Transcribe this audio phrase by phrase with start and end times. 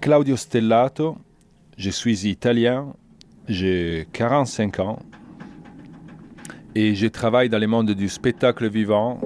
[0.00, 1.18] Claudio Stellato,
[1.76, 2.94] je suis italien,
[3.48, 4.98] j'ai 45 ans
[6.74, 9.18] et je travaille dans le monde du spectacle vivant.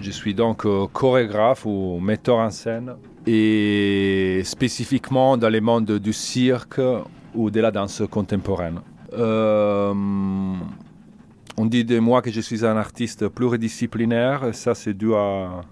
[0.00, 6.12] Je suis donc euh, chorégraphe ou metteur en scène et spécifiquement dans le monde du
[6.12, 6.80] cirque
[7.34, 8.80] ou de la danse contemporaine.
[9.12, 9.94] Euh,
[11.58, 14.54] on dit de moi que je suis un artiste pluridisciplinaire.
[14.54, 15.62] Ça, c'est dû à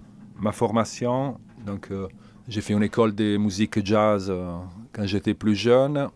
[0.41, 1.39] ma formation.
[1.65, 2.09] Donc, euh,
[2.49, 4.57] j'ai fait une école de musique jazz euh,
[4.93, 6.09] quand j'étais plus jeune.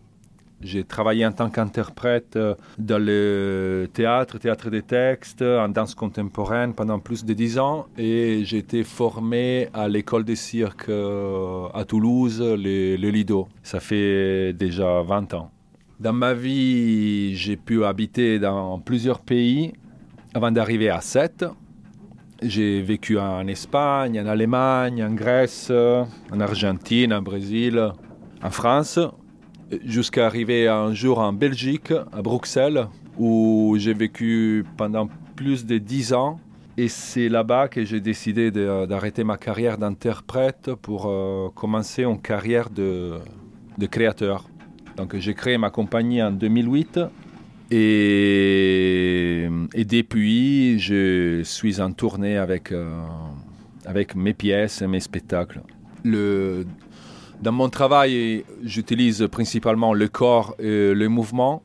[0.59, 6.73] J'ai travaillé en tant qu'interprète euh, dans le théâtre, théâtre des textes, en danse contemporaine
[6.73, 7.87] pendant plus de dix ans.
[7.97, 13.47] Et j'ai été formé à l'école de cirque à Toulouse, le Lido.
[13.63, 15.49] Ça fait déjà 20 ans.
[16.01, 19.73] Dans ma vie, j'ai pu habiter dans plusieurs pays
[20.33, 21.45] avant d'arriver à Sète.
[22.41, 27.79] J'ai vécu en Espagne, en Allemagne, en Grèce, en Argentine, en Brésil,
[28.41, 28.97] en France,
[29.85, 32.87] jusqu'à arriver un jour en Belgique, à Bruxelles,
[33.19, 36.39] où j'ai vécu pendant plus de dix ans.
[36.77, 42.71] Et c'est là-bas que j'ai décidé d'arrêter ma carrière d'interprète pour euh, commencer une carrière
[42.71, 43.19] de,
[43.77, 44.50] de créateur.
[45.01, 46.99] Donc j'ai créé ma compagnie en 2008
[47.71, 53.01] et, depuis je suis en tournée avec, euh,
[53.87, 55.63] avec mes pièces et mes spectacles.
[56.03, 56.67] Le,
[57.41, 61.63] dans mon travail, j'utilise principalement le corps, et le mouvement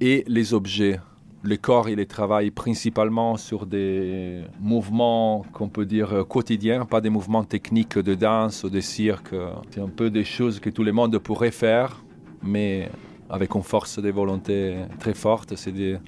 [0.00, 0.98] et les objets.
[1.44, 7.44] Le corps, il travaille principalement sur des mouvements qu'on peut dire quotidiens, pas des mouvements
[7.44, 9.36] techniques de danse ou de cirque.
[9.70, 12.02] C'est un peu des choses que tout le monde pourrait faire
[12.46, 12.90] mais
[13.28, 15.54] avec une force de volonté très forte.
[15.56, 15.98] C'est des,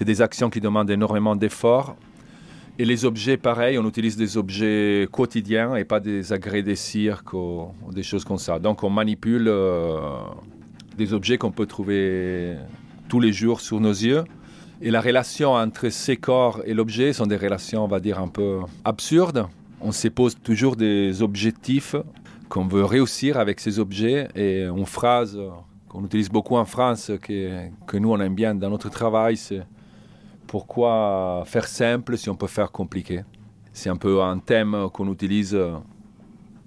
[0.00, 1.96] des, actions qui demandent énormément d'efforts.
[2.78, 7.32] Et les objets, pareil, on utilise des objets quotidiens et pas des agrès de cirque
[7.32, 8.58] ou, des choses comme ça.
[8.58, 9.98] Donc on manipule euh,
[10.98, 12.56] des objets qu'on peut trouver
[13.08, 14.24] tous les jours sur nos yeux.
[14.82, 18.28] Et la relation entre ces corps et l'objet sont des relations, on va dire, un
[18.28, 19.46] peu absurdes.
[19.80, 21.96] On se pose toujours des objectifs
[22.50, 25.38] qu'on veut réussir avec ces objets et une phrase
[25.96, 29.62] qu'on utilise beaucoup en France, que, que nous on aime bien dans notre travail, c'est
[30.46, 33.22] pourquoi faire simple si on peut faire compliqué.
[33.72, 35.58] C'est un peu un thème qu'on utilise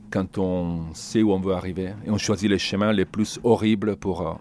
[0.09, 3.95] quand on sait où on veut arriver et on choisit les chemins les plus horribles
[3.97, 4.39] pour,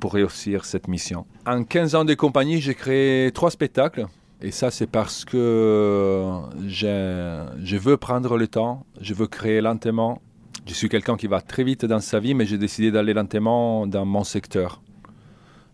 [0.00, 1.26] pour réussir cette mission.
[1.46, 4.06] En 15 ans de compagnie, j'ai créé trois spectacles.
[4.40, 6.30] Et ça, c'est parce que
[6.68, 10.20] je veux prendre le temps, je veux créer lentement,
[10.66, 13.86] je suis quelqu'un qui va très vite dans sa vie, mais j'ai décidé d'aller lentement
[13.86, 14.82] dans mon secteur.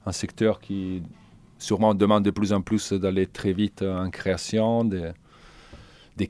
[0.04, 1.02] Un secteur qui
[1.58, 5.12] sûrement demande de plus en plus d'aller très vite en création, de,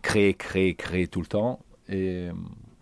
[0.01, 1.59] créer, créer, créer tout le temps.
[1.89, 2.33] Et euh,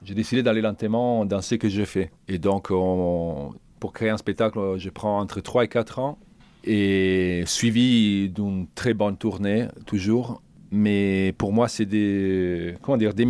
[0.02, 2.10] j'ai décidé d'aller lentement dans ce que je fais.
[2.28, 6.18] Et donc, pour créer un spectacle, je prends entre 3 et 4 ans.
[6.64, 10.42] Et suivi d'une très bonne tournée, toujours.
[10.70, 13.26] Mais pour moi, c'est des, comment dire, des,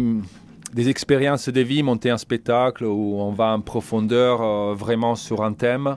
[0.73, 5.43] des expériences de vie, monter un spectacle où on va en profondeur euh, vraiment sur
[5.43, 5.97] un thème.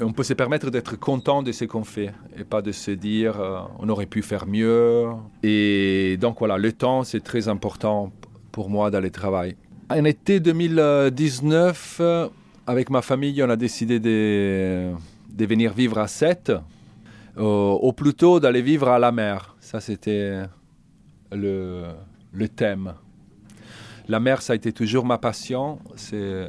[0.00, 3.40] on peut se permettre d'être content de ce qu'on fait et pas de se dire
[3.40, 5.06] euh, on aurait pu faire mieux.
[5.42, 8.12] Et donc voilà, le temps c'est très important
[8.52, 9.56] pour moi dans le travail.
[9.90, 12.00] En été 2019,
[12.66, 14.92] avec ma famille, on a décidé de,
[15.38, 16.52] venir vivre à Sète,
[17.38, 19.56] euh, ou plutôt d'aller vivre à la mer.
[19.60, 20.42] Ça c'était
[21.32, 21.94] le
[22.54, 22.92] thème.
[24.10, 25.78] La mer, ça a été toujours ma passion.
[25.94, 26.48] C'est euh,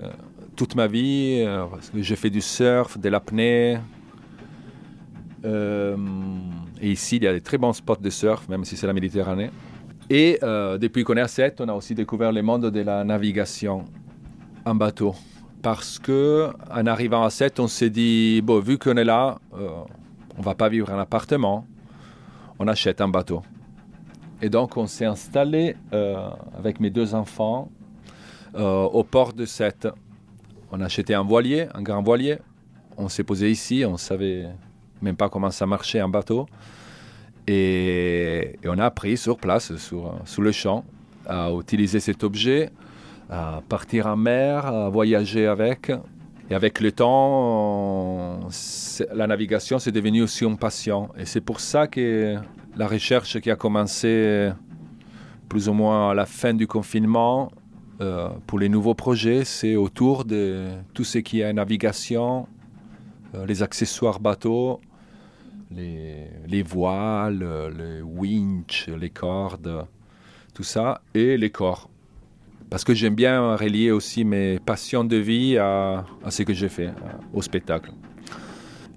[0.56, 1.44] toute ma vie.
[1.46, 3.78] Euh, j'ai fait du surf, de l'apnée.
[5.44, 5.98] Euh,
[6.82, 8.94] et ici, il y a des très bons spots de surf, même si c'est la
[8.94, 9.52] Méditerranée.
[10.10, 13.86] Et depuis qu'on est à 7, on a aussi découvert le monde de la navigation
[14.66, 15.14] en bateau.
[15.62, 19.38] Parce que en arrivant à 7, on s'est dit, bon, vu qu'on est là,
[20.36, 21.68] on va pas vivre en appartement,
[22.58, 23.44] on achète un bateau.
[24.42, 27.70] Et donc, on s'est installé euh, avec mes deux enfants
[28.56, 29.88] euh, au port de Sète.
[30.72, 32.38] On a acheté un voilier, un grand voilier.
[32.98, 34.48] On s'est posé ici, on savait
[35.02, 36.48] même pas comment ça marchait un bateau.
[37.48, 40.86] Et, on a appris sur place, sur, le champ,
[41.28, 42.70] à utiliser cet objet,
[43.30, 45.92] à partir en mer, à voyager avec.
[46.50, 48.40] Et avec le temps,
[49.14, 51.10] la navigation, c'est devenu aussi une passion.
[51.18, 52.38] Et c'est pour ça que
[52.80, 54.52] la recherche qui a commencé
[55.50, 57.52] plus ou moins à la fin du confinement,
[58.00, 62.48] euh, pour les nouveaux projets, c'est autour de tout ce qui est navigation,
[63.36, 64.80] euh, les accessoires bateaux,
[65.72, 67.46] les, voiles,
[67.78, 69.86] les winches, les cordes,
[70.54, 71.90] tout ça, et les corps.
[72.70, 76.88] Parce que j'aime bien relier aussi mes passions de vie à, ce que j'ai fait,
[76.88, 77.92] euh, au spectacle.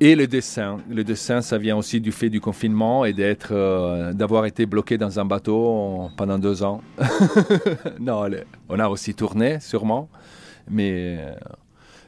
[0.04, 0.78] Et le dessin.
[0.90, 4.98] Le dessin, ça vient aussi du fait du confinement et d'être, euh, d'avoir été bloqué
[4.98, 6.82] dans un bateau pendant deux ans.
[8.00, 8.28] non,
[8.68, 10.08] on a aussi tourné, sûrement,
[10.68, 11.34] mais euh,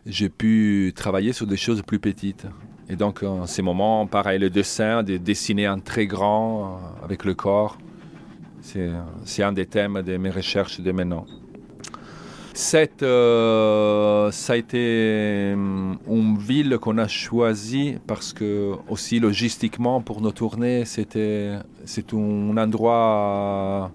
[0.06, 2.48] j'ai pu travailler sur des choses plus petites.
[2.88, 7.24] Et donc, en ces moments, pareil, le dessin, de dessiner en très grand euh, avec
[7.24, 7.78] le corps,
[8.60, 11.26] c'est un des thèmes de mes recherches de maintenant.
[12.56, 20.00] Cette, euh, ça a été hum, une ville qu'on a choisie parce que aussi logistiquement
[20.00, 23.90] pour nos tournées, c'est un endroit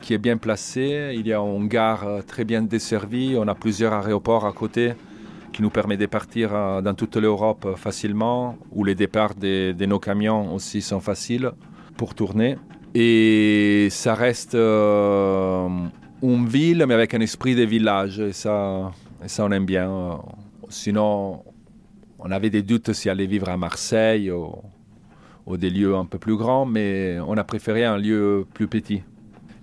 [0.00, 1.12] qui est bien placé.
[1.14, 3.36] Il y a une gare très bien desservie.
[3.36, 4.94] On a plusieurs aéroports à côté
[5.52, 9.98] qui nous permet de partir euh, dans toute l'Europe facilement, où les départs de, nos
[9.98, 11.50] camions aussi sont faciles
[11.98, 12.56] pour tourner.
[12.94, 15.68] Et ça reste euh,
[16.22, 18.92] une ville, mais avec un esprit de village, et ça,
[19.26, 20.20] ça on aime bien.
[20.68, 21.42] Sinon,
[22.18, 24.52] on avait des doutes si aller vivre à Marseille ou,
[25.56, 29.02] des lieux un peu plus grands, mais on a préféré un lieu plus petit.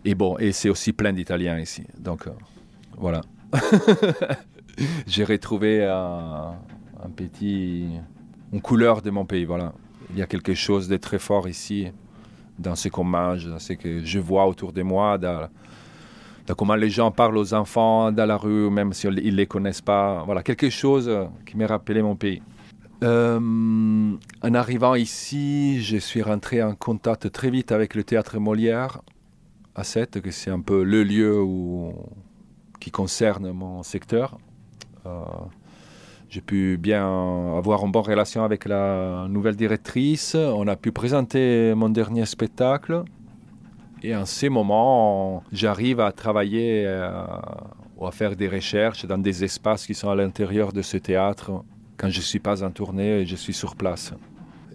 [0.04, 1.84] Et bon, et c'est aussi plein d'Italiens ici.
[1.98, 2.32] Donc, euh,
[2.98, 3.22] voilà.
[5.08, 6.56] j'ai retrouvé un,
[7.16, 7.86] petit,
[8.52, 9.46] une couleur de mon pays.
[9.46, 9.74] Voilà.
[10.10, 11.88] Il y a quelque chose de très fort ici
[12.60, 15.18] dans ce qu'on mange, dans ce que je vois autour de moi,
[16.56, 20.24] comment les gens parlent aux enfants dans la rue, même s'ils ne les connaissent pas.
[20.26, 21.12] Voilà, quelque chose
[21.46, 22.42] qui m'a rappelé mon pays.
[23.04, 23.40] Euh,
[24.42, 29.02] en arrivant ici, je suis rentré en contact très vite avec le théâtre Molière
[29.76, 31.94] à Sète, que c'est un peu le lieu où,
[32.80, 34.40] qui concerne mon secteur.
[35.06, 35.22] Euh,
[36.30, 40.36] j'ai pu bien avoir une bonne relation avec la nouvelle directrice.
[40.36, 43.04] On a pu présenter mon dernier spectacle.
[44.04, 47.10] Et en ces moments, j'arrive à travailler euh,
[47.98, 51.64] ou à faire des recherches dans des espaces qui sont à l'intérieur de ce théâtre
[51.98, 54.14] quand je ne suis pas en tournée et je suis sur place.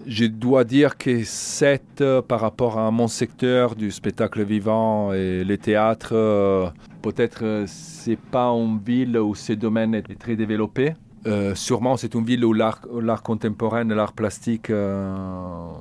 [0.06, 5.56] Je dois dire que cette, par rapport à mon secteur du spectacle vivant et le
[5.56, 6.68] théâtre, euh,
[7.02, 10.94] peut-être euh, c'est pas une ville où ce domaine est très développé.
[11.26, 15.76] Euh, sûrement, c'est une ville où l'art contemporain l'art plastique a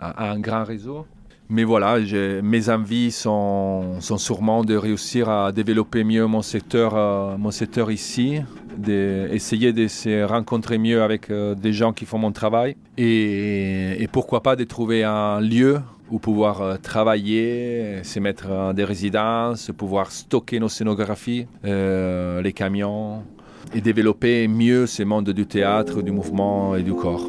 [0.00, 1.06] un grand réseau.
[1.52, 1.98] Mais voilà,
[2.42, 7.90] mes envies sont, sont, sûrement de réussir à développer mieux mon secteur, euh, mon secteur
[7.90, 8.40] ici,
[8.78, 14.42] d'essayer de, se rencontrer mieux avec euh, des gens qui font mon travail et, pourquoi
[14.42, 20.10] pas de trouver un lieu où pouvoir euh, travailler, se mettre en des résidences, pouvoir
[20.10, 23.24] stocker nos scénographies, les camions
[23.74, 27.28] et développer mieux ce monde du théâtre, du mouvement et du corps.